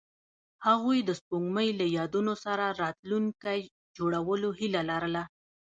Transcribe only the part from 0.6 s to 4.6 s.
هغوی د سپوږمۍ له یادونو سره راتلونکی جوړولو